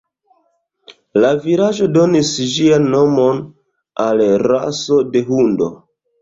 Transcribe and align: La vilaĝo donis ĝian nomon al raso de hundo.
La 1.23 1.29
vilaĝo 1.43 1.89
donis 1.97 2.31
ĝian 2.53 2.87
nomon 2.95 3.43
al 4.07 4.25
raso 4.47 4.99
de 5.13 5.25
hundo. 5.31 5.71